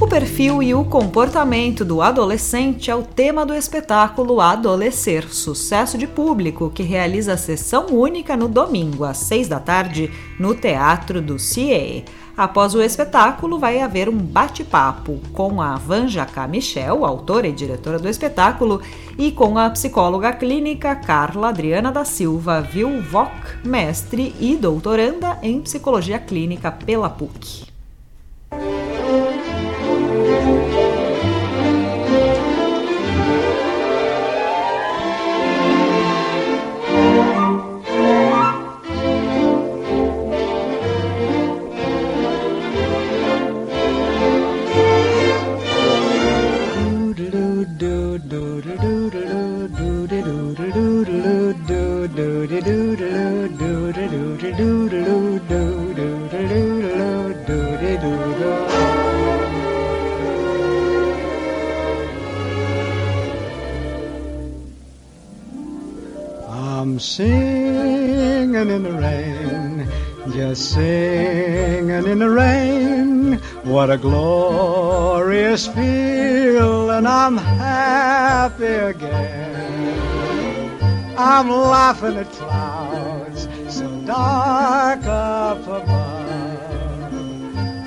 O 0.00 0.08
perfil 0.08 0.60
e 0.60 0.74
o 0.74 0.84
comportamento 0.84 1.84
do 1.84 2.02
adolescente 2.02 2.90
é 2.90 2.94
o 2.94 3.02
tema 3.02 3.46
do 3.46 3.54
espetáculo 3.54 4.40
Adolescer, 4.40 5.32
sucesso 5.32 5.96
de 5.96 6.06
público, 6.06 6.68
que 6.68 6.82
realiza 6.82 7.36
sessão 7.36 7.86
única 7.86 8.36
no 8.36 8.48
domingo, 8.48 9.04
às 9.04 9.18
seis 9.18 9.46
da 9.46 9.60
tarde, 9.60 10.10
no 10.38 10.54
Teatro 10.54 11.22
do 11.22 11.38
CIE. 11.38 12.04
Após 12.36 12.74
o 12.74 12.82
espetáculo, 12.82 13.58
vai 13.58 13.80
haver 13.80 14.08
um 14.08 14.18
bate-papo 14.18 15.20
com 15.32 15.62
a 15.62 15.76
Vanja 15.76 16.26
K. 16.26 16.48
Michel, 16.48 17.04
autora 17.04 17.46
e 17.46 17.52
diretora 17.52 17.98
do 17.98 18.08
espetáculo, 18.08 18.82
e 19.16 19.30
com 19.30 19.56
a 19.56 19.70
psicóloga 19.70 20.32
clínica 20.32 20.96
Carla 20.96 21.50
Adriana 21.50 21.92
da 21.92 22.04
Silva 22.04 22.60
Vilvoc, 22.60 23.30
mestre 23.64 24.34
e 24.40 24.56
doutoranda 24.56 25.38
em 25.40 25.60
psicologia 25.60 26.18
clínica 26.18 26.72
pela 26.72 27.08
PUC. 27.08 27.63
At 82.16 82.30
clouds 82.32 83.48
so 83.68 83.88
dark 84.02 85.04
up 85.04 85.62
above. 85.62 87.12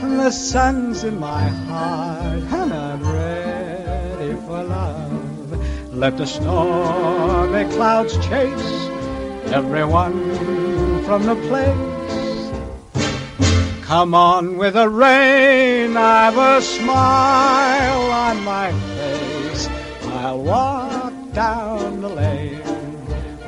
And 0.03 0.19
the 0.19 0.31
sun's 0.31 1.03
in 1.03 1.19
my 1.19 1.47
heart, 1.47 2.39
and 2.39 2.73
I'm 2.73 3.03
ready 3.03 4.33
for 4.33 4.63
love. 4.63 5.93
Let 5.93 6.17
the 6.17 6.25
stormy 6.25 7.65
clouds 7.73 8.17
chase 8.27 8.89
everyone 9.51 11.03
from 11.05 11.23
the 11.25 11.35
place. 11.47 11.97
Come 13.85 14.13
on 14.13 14.57
with 14.57 14.73
the 14.73 14.89
rain, 14.89 15.95
I've 15.95 16.37
a 16.37 16.61
smile 16.61 18.11
on 18.11 18.36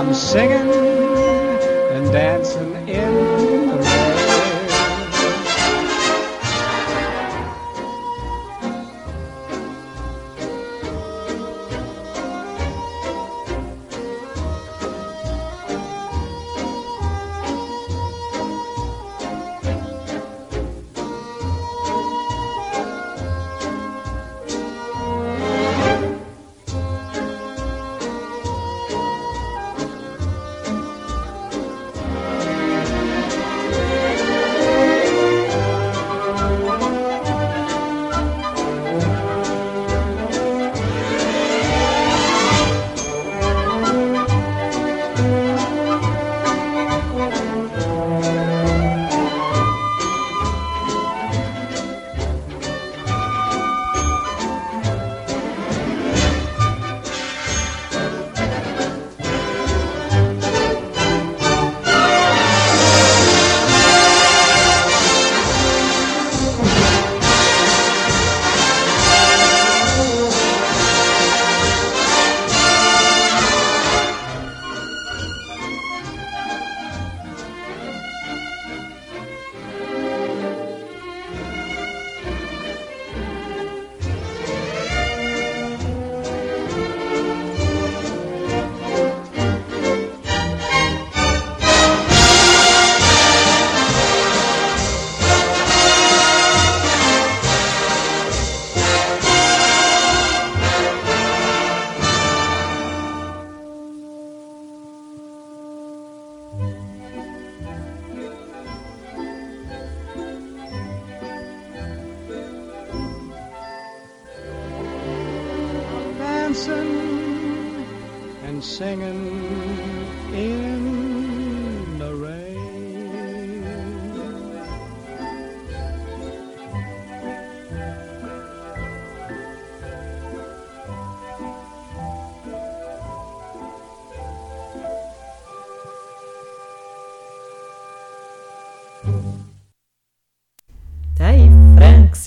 I'm 0.00 0.14
singing 0.14 0.72
and 1.92 2.10
dancing 2.10 2.88
in 2.88 3.29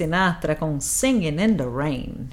Sinatra 0.04 0.54
com 0.54 0.82
Singing 0.82 1.42
in 1.42 1.56
the 1.56 1.64
Rain. 1.64 2.28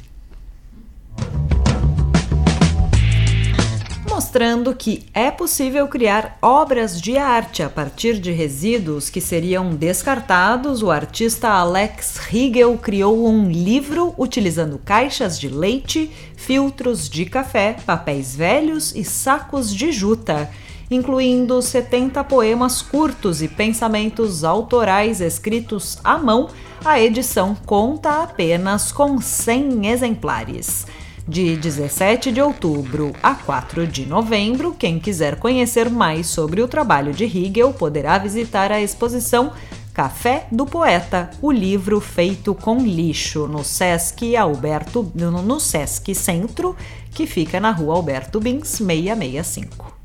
Mostrando 4.09 4.75
que 4.75 5.07
é 5.15 5.31
possível 5.31 5.87
criar 5.87 6.37
obras 6.43 7.01
de 7.01 7.17
arte 7.17 7.63
a 7.63 7.69
partir 7.69 8.19
de 8.19 8.33
resíduos 8.33 9.09
que 9.09 9.21
seriam 9.21 9.71
descartados, 9.71 10.83
o 10.83 10.91
artista 10.91 11.49
Alex 11.49 12.17
Riegel 12.17 12.77
criou 12.77 13.29
um 13.29 13.49
livro 13.49 14.15
utilizando 14.19 14.77
caixas 14.77 15.39
de 15.39 15.49
leite, 15.49 16.11
filtros 16.37 17.09
de 17.09 17.25
café, 17.25 17.77
papéis 17.87 18.35
velhos 18.35 18.93
e 18.97 19.05
sacos 19.05 19.73
de 19.73 19.93
juta 19.93 20.51
incluindo 20.91 21.63
70 21.63 22.25
poemas 22.25 22.83
curtos 22.83 23.41
e 23.41 23.49
pensamentos 23.49 24.43
autorais 24.43 25.21
escritos 25.21 25.99
à 26.03 26.19
mão, 26.19 26.49
a 26.85 27.01
edição 27.01 27.55
conta 27.55 28.23
apenas 28.23 28.91
com 28.91 29.21
100 29.21 29.87
exemplares. 29.87 30.87
De 31.29 31.57
17 31.57 32.33
de 32.33 32.43
outubro 32.43 33.13
a 33.23 33.35
4 33.35 33.87
de 33.87 34.05
novembro, 34.05 34.75
quem 34.77 34.99
quiser 34.99 35.37
conhecer 35.37 35.89
mais 35.89 36.27
sobre 36.27 36.61
o 36.61 36.67
trabalho 36.67 37.13
de 37.13 37.25
Hegel 37.25 37.73
poderá 37.73 38.19
visitar 38.19 38.73
a 38.73 38.81
exposição 38.81 39.53
Café 39.95 40.47
do 40.51 40.65
Poeta, 40.65 41.31
o 41.43 41.53
livro 41.53 42.01
feito 42.01 42.55
com 42.55 42.79
lixo, 42.79 43.47
no 43.47 43.63
Sesc 43.63 44.35
Alberto, 44.35 45.13
no 45.15 45.61
Sesc 45.61 46.15
Centro, 46.15 46.75
que 47.13 47.27
fica 47.27 47.61
na 47.61 47.71
rua 47.71 47.97
Alberto 47.97 48.41
Bins 48.41 48.69
665. 48.69 50.00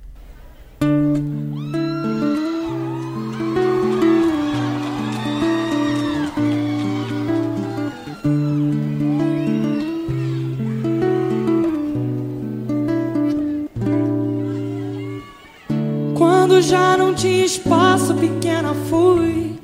Tinha 17.16 17.46
espaço, 17.46 18.14
pequena 18.14 18.74
fui, 18.90 19.58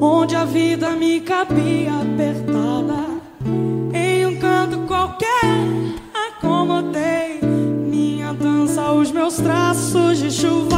onde 0.00 0.34
a 0.34 0.44
vida 0.44 0.90
me 0.90 1.20
cabia 1.20 1.92
apertada. 1.94 3.08
Em 3.94 4.26
um 4.26 4.36
canto 4.38 4.78
qualquer, 4.86 5.28
acomodei 6.12 7.40
minha 7.42 8.32
dança, 8.34 8.92
os 8.92 9.12
meus 9.12 9.36
traços 9.36 10.18
de 10.18 10.30
chuva. 10.30 10.77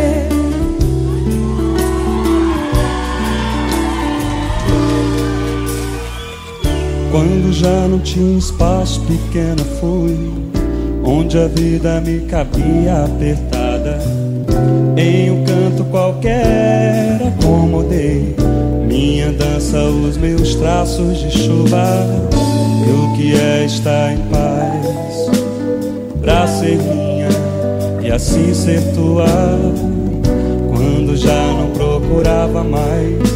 Quando 7.11 7.51
já 7.51 7.89
não 7.89 7.99
tinha 7.99 8.37
espaço, 8.37 9.01
pequena 9.01 9.61
fui, 9.81 10.31
onde 11.03 11.37
a 11.37 11.45
vida 11.45 11.99
me 11.99 12.21
cabia 12.21 13.03
apertada. 13.03 13.99
Em 14.95 15.29
um 15.29 15.43
canto 15.43 15.83
qualquer 15.91 17.19
acomodei 17.27 18.33
minha 18.87 19.29
dança, 19.33 19.77
os 19.77 20.15
meus 20.15 20.55
traços 20.55 21.19
de 21.19 21.31
chuva. 21.31 22.07
Eu 22.87 23.13
que 23.17 23.35
é 23.35 23.65
estar 23.65 24.13
em 24.13 24.19
paz, 24.29 25.41
pra 26.21 26.47
ser 26.47 26.77
minha 26.77 27.27
e 28.01 28.09
assim 28.09 28.53
ser 28.53 28.81
tua. 28.93 29.25
Quando 30.73 31.17
já 31.17 31.43
não 31.53 31.71
procurava 31.71 32.63
mais 32.63 33.30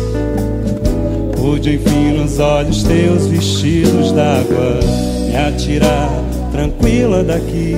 Pude 1.45 1.75
enfim 1.75 2.17
nos 2.17 2.39
olhos 2.39 2.81
teus 2.81 3.27
vestidos 3.27 4.11
d'água. 4.11 4.79
Me 5.27 5.35
atirar 5.35 6.09
tranquila 6.51 7.23
daqui. 7.23 7.75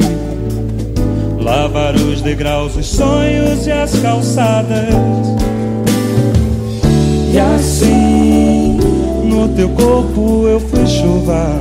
Lavar 1.37 1.93
os 1.95 2.21
degraus, 2.21 2.77
os 2.77 2.85
sonhos 2.85 3.67
e 3.67 3.71
as 3.73 3.99
calçadas. 3.99 4.95
E 7.33 7.37
assim 7.37 8.79
no 9.25 9.49
teu 9.49 9.67
corpo 9.67 10.47
eu 10.47 10.61
fui 10.61 10.87
chuva. 10.87 11.59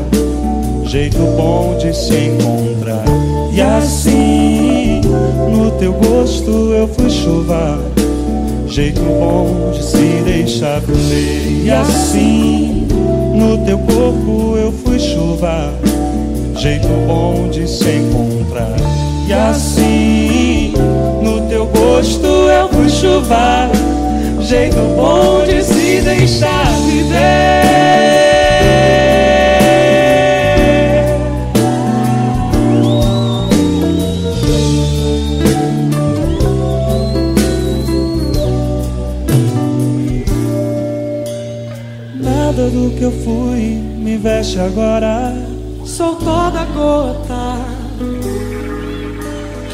Jeito 0.84 1.18
bom 1.36 1.76
de 1.76 1.92
se 1.92 2.14
encontrar. 2.14 3.04
E 3.52 3.60
assim 3.60 5.00
no 5.50 5.72
teu 5.72 5.92
gosto 5.92 6.72
eu 6.72 6.86
fui 6.86 7.10
chuva 7.10 7.95
jeito 8.76 9.00
bom 9.00 9.70
de 9.72 9.82
se 9.82 10.22
deixar 10.22 10.80
viver. 10.80 11.64
E 11.64 11.70
assim, 11.70 12.86
no 13.34 13.56
teu 13.64 13.78
corpo 13.78 14.54
eu 14.58 14.70
fui 14.70 14.98
chuva, 14.98 15.72
jeito 16.58 16.86
bom 17.06 17.48
de 17.48 17.66
se 17.66 17.88
encontrar. 17.88 18.76
E 19.26 19.32
assim, 19.32 20.74
no 21.22 21.48
teu 21.48 21.64
gosto 21.64 22.26
eu 22.26 22.68
fui 22.68 22.90
chuva, 22.90 23.70
jeito 24.42 24.76
bom 24.94 25.42
de 25.46 25.64
se 25.64 26.02
deixar 26.02 26.70
viver. 26.84 27.96
Veste 44.56 44.60
agora. 44.60 45.32
Sou 45.84 46.16
toda 46.16 46.64
gota 46.74 47.58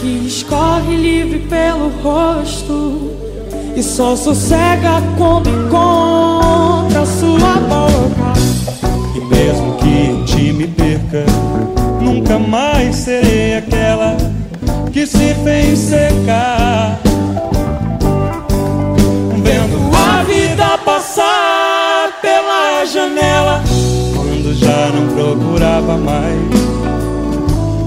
que 0.00 0.26
escorre 0.26 0.96
livre 0.96 1.38
pelo 1.48 1.88
rosto 2.02 3.12
e 3.74 3.82
só 3.82 4.14
sossega 4.14 5.00
quando 5.16 5.48
encontra 5.48 7.06
sua 7.06 7.54
boca. 7.60 8.32
E 9.16 9.20
mesmo 9.20 9.76
que 9.76 9.88
em 9.88 10.24
ti 10.24 10.52
me 10.52 10.66
perca, 10.66 11.24
nunca 12.00 12.38
mais 12.38 12.96
serei 12.96 13.56
aquela 13.56 14.16
que 14.92 15.06
se 15.06 15.34
fez 15.42 15.78
secar. 15.78 17.11
Procurava 25.92 25.98
mais. 25.98 26.36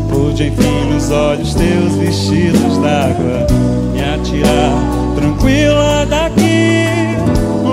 Pude 0.09 0.47
enfim 0.47 0.93
nos 0.93 1.11
olhos 1.11 1.53
teus 1.55 1.95
vestidos 1.95 2.77
d'água 2.77 3.47
me 3.93 4.01
atirar 4.01 4.73
tranquila 5.15 6.05
daqui, 6.05 6.85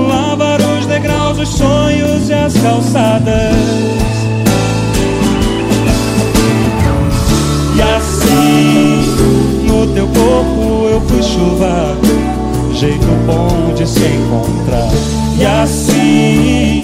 lavar 0.09 0.61
os 0.61 0.87
degraus, 0.87 1.39
os 1.39 1.49
sonhos 1.49 2.29
e 2.29 2.33
as 2.33 2.55
calçadas. 2.55 3.55
E 7.77 7.83
assim, 7.83 9.67
no 9.67 9.87
teu 9.95 10.07
corpo 10.07 10.89
eu 10.91 11.01
fui 11.03 11.23
chuva, 11.23 11.97
jeito 12.75 13.07
bom 13.27 13.75
de 13.75 13.87
se 13.87 14.01
encontrar. 14.01 14.91
E 15.39 15.45
assim, 15.45 16.83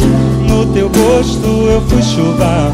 no 0.49 0.66
teu 0.72 0.88
gosto 0.88 1.46
eu 1.46 1.80
fui 1.82 2.03
chuva, 2.03 2.72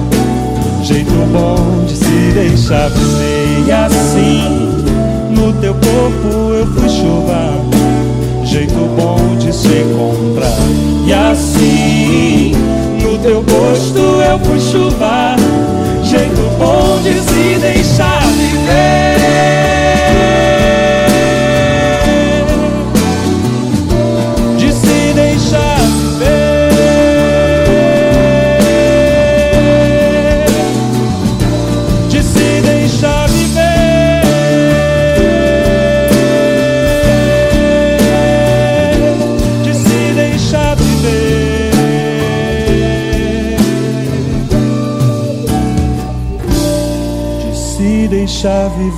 jeito 0.84 1.12
bom 1.32 1.84
de 1.86 1.96
se 1.96 2.32
deixar 2.34 2.90
viver. 2.90 3.64
E 3.66 3.72
assim, 3.72 4.84
no 5.30 5.52
teu 5.54 5.72
corpo 5.74 6.52
eu 6.52 6.66
fui 6.66 6.88
chuva, 6.90 7.54
jeito 8.44 8.74
bom 8.94 9.36
de 9.38 9.52
se 9.52 9.68
encontrar. 9.68 10.58
E 11.06 11.12
assim, 11.12 12.52
no 13.02 13.18
teu 13.18 13.42
gosto 13.42 13.98
eu 13.98 14.38
fui 14.40 14.60
chuva, 14.60 15.36
jeito 16.02 16.50
bom 16.58 17.00
de 17.02 17.14
se 17.20 17.58
deixar 17.60 18.20
viver. 18.20 19.14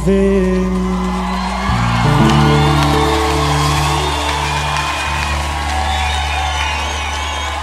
Viver. 0.06 0.60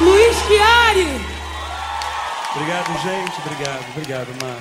Luiz 0.02 0.38
Chiari! 0.48 1.08
Obrigado, 2.56 3.02
gente. 3.02 3.42
Obrigado, 3.46 3.90
obrigado, 3.92 4.28
Mar. 4.42 4.60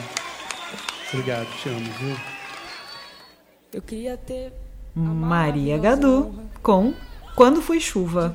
Obrigado, 1.13 1.47
te 1.59 1.69
amo, 1.69 1.93
viu? 1.99 2.17
Eu 3.73 3.83
queria 3.83 4.17
ter 4.17 4.53
Maria 4.95 5.77
Gadu 5.79 6.35
com 6.63 6.95
Quando 7.35 7.61
Fui 7.61 7.81
Chuva. 7.81 8.35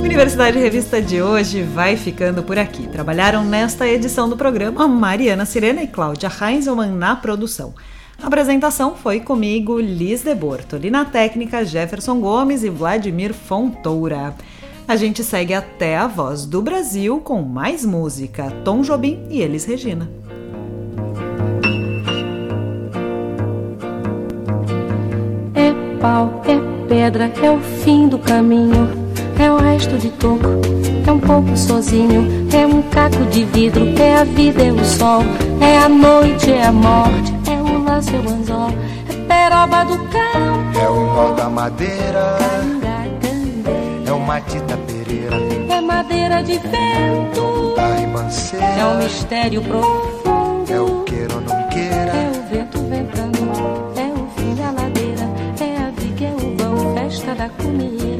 Universidade 0.00 0.58
Revista 0.58 1.00
de 1.00 1.22
hoje 1.22 1.62
vai 1.62 1.96
ficando 1.96 2.42
por 2.42 2.58
aqui. 2.58 2.88
Trabalharam 2.88 3.44
nesta 3.44 3.86
edição 3.86 4.28
do 4.28 4.36
programa 4.36 4.88
Mariana 4.88 5.44
Sirena 5.44 5.82
e 5.82 5.86
Cláudia 5.86 6.30
Heinzelmann 6.30 6.92
na 6.92 7.14
produção. 7.14 7.74
A 8.22 8.26
apresentação 8.26 8.96
foi 8.96 9.20
comigo, 9.20 9.78
Liz 9.78 10.22
de 10.22 10.34
Bortoli, 10.34 10.90
na 10.90 11.04
técnica 11.04 11.64
Jefferson 11.64 12.18
Gomes 12.20 12.64
e 12.64 12.70
Vladimir 12.70 13.32
Fontoura. 13.32 14.34
A 14.88 14.96
gente 14.96 15.22
segue 15.22 15.54
até 15.54 15.96
a 15.96 16.06
Voz 16.06 16.44
do 16.44 16.60
Brasil 16.60 17.20
com 17.20 17.42
mais 17.42 17.84
música, 17.84 18.50
Tom 18.64 18.82
Jobim 18.82 19.26
e 19.30 19.40
Elis 19.40 19.64
Regina. 19.64 20.10
É 25.54 25.98
pau, 26.00 26.42
é 26.46 26.88
pedra, 26.88 27.32
é 27.42 27.50
o 27.50 27.60
fim 27.60 28.08
do 28.08 28.18
caminho. 28.18 28.99
É 29.42 29.50
o 29.50 29.56
resto 29.56 29.96
de 29.96 30.10
toco, 30.10 30.60
é 31.06 31.10
um 31.10 31.18
pouco 31.18 31.56
sozinho. 31.56 32.46
É 32.52 32.66
um 32.66 32.82
caco 32.82 33.24
de 33.30 33.44
vidro, 33.44 33.88
é 33.98 34.16
a 34.16 34.24
vida, 34.24 34.62
é 34.62 34.70
o 34.70 34.84
sol. 34.84 35.22
É 35.60 35.78
a 35.78 35.88
noite, 35.88 36.52
é 36.52 36.66
a 36.66 36.72
morte, 36.72 37.32
é 37.50 37.62
o 37.62 37.82
laço, 37.84 38.10
é 38.10 38.18
o 38.18 38.30
anzol. 38.34 38.70
É 39.08 39.14
peroba 39.26 39.84
do 39.84 39.98
campo, 40.10 40.78
É 40.78 40.88
o 40.90 41.06
nó 41.14 41.32
da 41.32 41.48
madeira, 41.48 42.36
é 44.06 44.12
o 44.12 44.20
Matita 44.20 44.76
Pereira. 44.86 45.36
É 45.68 45.80
ladeira 45.80 46.42
de 46.42 46.58
vento. 46.58 47.74
Da 47.76 47.94
ribanceira. 47.96 48.66
É 48.66 48.84
um 48.84 48.98
mistério 48.98 49.62
profundo. 49.62 50.72
É 50.72 50.80
o 50.80 51.02
queira 51.04 51.34
ou 51.34 51.40
não 51.40 51.68
queira. 51.68 52.12
É 52.12 52.30
o 52.30 52.54
vento 52.54 52.78
ventando. 52.88 53.38
É 53.96 54.06
o 54.06 54.28
fim 54.36 54.54
da 54.54 54.70
ladeira. 54.70 55.28
É 55.60 55.76
a 55.82 55.90
viga, 55.96 56.26
é 56.26 56.32
o 56.34 56.56
vão, 56.56 56.94
festa 56.94 57.34
da 57.34 57.48
comida. 57.48 58.19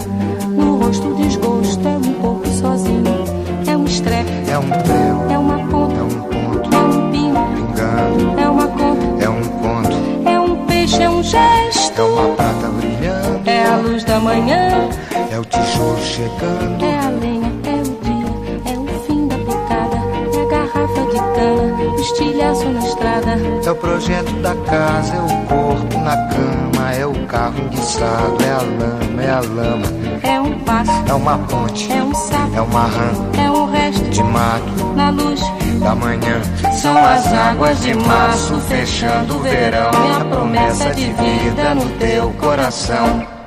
Manhã. 14.21 14.89
É 15.31 15.39
o 15.39 15.45
tijolo 15.45 15.97
chegando. 15.99 16.85
É 16.85 16.99
a 16.99 17.09
lenha, 17.09 17.51
é 17.65 17.81
o 17.81 17.83
dia. 18.03 18.73
É 18.73 18.77
o 18.77 18.87
fim 19.05 19.27
da 19.27 19.35
picada. 19.35 19.97
É 20.33 20.41
a 20.41 20.45
garrafa 20.45 21.01
de 21.05 21.17
cana. 21.35 21.99
Estilhaço 21.99 22.69
na 22.69 22.79
estrada. 22.79 23.31
É 23.65 23.71
o 23.71 23.75
projeto 23.75 24.31
da 24.41 24.55
casa. 24.55 25.15
É 25.15 25.21
o 25.21 25.45
corpo 25.47 25.97
na 25.99 26.15
cama. 26.27 26.93
É 26.93 27.05
o 27.05 27.27
carro 27.27 27.59
enguiçado. 27.59 28.37
É 28.43 28.51
a 28.51 28.61
lama. 28.61 29.23
É 29.23 29.29
a 29.29 29.39
lama. 29.41 29.87
É 30.23 30.39
um 30.39 30.59
passo. 30.59 30.91
É 31.07 31.13
uma 31.13 31.37
ponte. 31.39 31.91
É 31.91 32.03
um 32.03 32.13
sapo. 32.13 32.55
É 32.55 32.61
uma 32.61 32.85
rã. 32.85 33.11
É 33.37 33.51
um 33.51 33.71
resto 33.71 34.09
de 34.09 34.23
mato. 34.23 34.93
Na 34.95 35.09
luz 35.09 35.41
da 35.79 35.95
manhã. 35.95 36.41
São 36.73 36.95
as 36.97 37.25
águas 37.33 37.81
de 37.81 37.93
março 37.95 38.59
fechando 38.61 39.35
o 39.35 39.39
verão. 39.39 39.91
É 39.91 40.21
a 40.21 40.25
promessa 40.25 40.93
de 40.93 41.05
vida 41.05 41.75
no 41.75 41.89
teu 41.97 42.29
coração. 42.33 43.40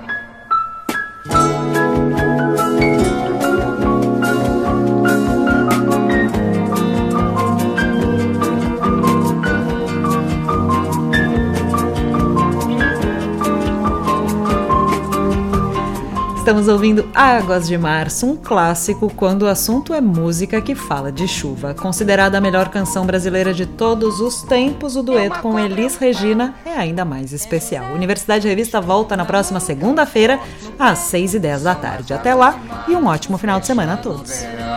Estamos 16.45 16.69
ouvindo 16.69 17.09
Águas 17.15 17.67
de 17.67 17.79
Março, 17.79 18.27
um 18.27 18.37
clássico 18.37 19.11
quando 19.17 19.45
o 19.45 19.49
assunto 19.49 19.95
é 19.95 20.01
música 20.03 20.61
que 20.61 20.75
fala 20.75 21.11
de 21.11 21.27
chuva. 21.27 21.73
Considerada 21.73 22.37
a 22.37 22.41
melhor 22.41 22.69
canção 22.69 23.07
brasileira 23.07 23.55
de 23.55 23.65
todos 23.65 24.21
os 24.21 24.43
tempos, 24.43 24.95
o 24.95 25.03
dueto 25.03 25.41
com 25.41 25.59
Elis 25.59 25.97
Regina 25.97 26.55
é 26.67 26.75
ainda 26.75 27.03
mais 27.03 27.33
especial. 27.33 27.95
Universidade 27.95 28.47
Revista 28.47 28.79
volta 28.79 29.17
na 29.17 29.25
próxima 29.25 29.59
segunda-feira, 29.59 30.39
às 30.79 31.11
6h10 31.11 31.63
da 31.63 31.75
tarde. 31.75 32.13
Até 32.13 32.35
lá 32.35 32.85
e 32.87 32.95
um 32.95 33.07
ótimo 33.07 33.39
final 33.39 33.59
de 33.59 33.67
semana 33.67 33.95
a 33.95 33.97
todos. 33.97 34.45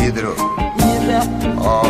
Hidro. 0.00 0.34
Ida. 0.78 1.20
Ó. 1.60 1.82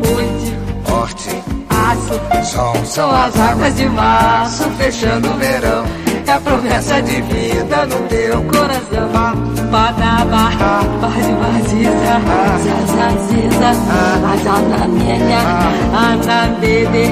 Pute. 0.00 0.56
Horte. 0.90 1.42
Aço. 1.68 2.44
Som. 2.44 2.84
São 2.84 3.10
as 3.10 3.38
águas 3.38 3.76
de 3.76 3.88
março 3.88 4.64
fechando 4.78 5.30
o 5.30 5.34
verão. 5.36 5.84
É 6.26 6.32
a 6.32 6.40
promessa 6.40 7.02
de 7.02 7.20
vida 7.20 7.86
no 7.86 8.08
teu 8.08 8.42
coração. 8.44 9.54
Badaba, 9.70 10.50
bade 11.00 11.32
baziza, 11.34 12.20
zazaziza, 12.64 13.70
azanamenya, 14.32 15.40
anabebe, 15.92 17.04